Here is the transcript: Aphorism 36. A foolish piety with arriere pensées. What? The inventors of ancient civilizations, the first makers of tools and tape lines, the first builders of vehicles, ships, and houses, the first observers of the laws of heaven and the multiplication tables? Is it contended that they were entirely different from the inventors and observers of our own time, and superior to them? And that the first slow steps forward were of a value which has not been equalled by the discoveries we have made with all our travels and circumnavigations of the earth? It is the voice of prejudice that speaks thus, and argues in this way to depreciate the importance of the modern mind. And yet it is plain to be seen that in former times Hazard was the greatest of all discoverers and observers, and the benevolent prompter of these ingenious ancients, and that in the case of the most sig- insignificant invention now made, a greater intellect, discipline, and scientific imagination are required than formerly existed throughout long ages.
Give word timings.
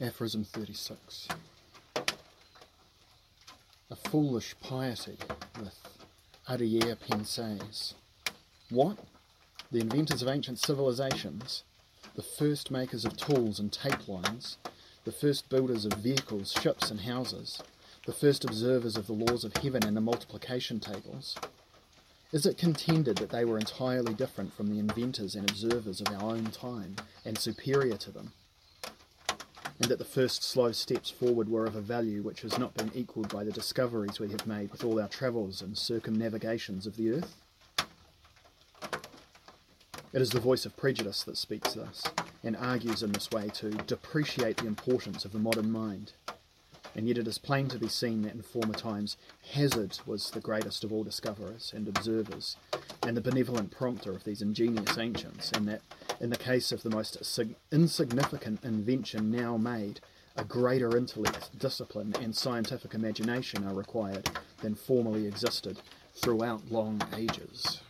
Aphorism 0.00 0.44
36. 0.44 1.26
A 3.90 3.96
foolish 3.96 4.54
piety 4.60 5.16
with 5.60 5.74
arriere 6.48 6.94
pensées. 6.94 7.94
What? 8.70 8.96
The 9.72 9.80
inventors 9.80 10.22
of 10.22 10.28
ancient 10.28 10.60
civilizations, 10.60 11.64
the 12.14 12.22
first 12.22 12.70
makers 12.70 13.04
of 13.04 13.16
tools 13.16 13.58
and 13.58 13.72
tape 13.72 14.06
lines, 14.06 14.58
the 15.02 15.10
first 15.10 15.48
builders 15.48 15.84
of 15.84 15.94
vehicles, 15.94 16.52
ships, 16.52 16.92
and 16.92 17.00
houses, 17.00 17.60
the 18.06 18.12
first 18.12 18.44
observers 18.44 18.96
of 18.96 19.08
the 19.08 19.12
laws 19.12 19.42
of 19.42 19.56
heaven 19.56 19.84
and 19.84 19.96
the 19.96 20.00
multiplication 20.00 20.78
tables? 20.78 21.34
Is 22.30 22.46
it 22.46 22.56
contended 22.56 23.16
that 23.16 23.30
they 23.30 23.44
were 23.44 23.58
entirely 23.58 24.14
different 24.14 24.54
from 24.54 24.68
the 24.68 24.78
inventors 24.78 25.34
and 25.34 25.50
observers 25.50 26.00
of 26.00 26.06
our 26.14 26.30
own 26.30 26.52
time, 26.52 26.94
and 27.24 27.36
superior 27.36 27.96
to 27.96 28.12
them? 28.12 28.32
And 29.80 29.90
that 29.90 29.98
the 29.98 30.04
first 30.04 30.42
slow 30.42 30.72
steps 30.72 31.08
forward 31.08 31.48
were 31.48 31.66
of 31.66 31.76
a 31.76 31.80
value 31.80 32.22
which 32.22 32.40
has 32.40 32.58
not 32.58 32.74
been 32.74 32.90
equalled 32.94 33.28
by 33.28 33.44
the 33.44 33.52
discoveries 33.52 34.18
we 34.18 34.30
have 34.30 34.46
made 34.46 34.72
with 34.72 34.82
all 34.82 35.00
our 35.00 35.08
travels 35.08 35.62
and 35.62 35.78
circumnavigations 35.78 36.86
of 36.86 36.96
the 36.96 37.12
earth? 37.12 37.36
It 40.12 40.22
is 40.22 40.30
the 40.30 40.40
voice 40.40 40.64
of 40.66 40.76
prejudice 40.76 41.22
that 41.24 41.36
speaks 41.36 41.74
thus, 41.74 42.02
and 42.42 42.56
argues 42.56 43.02
in 43.02 43.12
this 43.12 43.30
way 43.30 43.50
to 43.54 43.70
depreciate 43.70 44.56
the 44.56 44.66
importance 44.66 45.24
of 45.24 45.32
the 45.32 45.38
modern 45.38 45.70
mind. 45.70 46.12
And 46.96 47.06
yet 47.06 47.18
it 47.18 47.28
is 47.28 47.38
plain 47.38 47.68
to 47.68 47.78
be 47.78 47.88
seen 47.88 48.22
that 48.22 48.34
in 48.34 48.42
former 48.42 48.74
times 48.74 49.16
Hazard 49.52 49.98
was 50.06 50.30
the 50.30 50.40
greatest 50.40 50.82
of 50.82 50.92
all 50.92 51.04
discoverers 51.04 51.72
and 51.76 51.86
observers, 51.86 52.56
and 53.02 53.16
the 53.16 53.20
benevolent 53.20 53.70
prompter 53.70 54.10
of 54.10 54.24
these 54.24 54.42
ingenious 54.42 54.98
ancients, 54.98 55.52
and 55.52 55.68
that 55.68 55.82
in 56.20 56.30
the 56.30 56.36
case 56.36 56.72
of 56.72 56.82
the 56.82 56.90
most 56.90 57.24
sig- 57.24 57.56
insignificant 57.70 58.64
invention 58.64 59.30
now 59.30 59.56
made, 59.56 60.00
a 60.36 60.44
greater 60.44 60.96
intellect, 60.96 61.58
discipline, 61.58 62.14
and 62.20 62.34
scientific 62.34 62.94
imagination 62.94 63.66
are 63.66 63.74
required 63.74 64.28
than 64.62 64.74
formerly 64.74 65.26
existed 65.26 65.80
throughout 66.14 66.70
long 66.70 67.02
ages. 67.16 67.80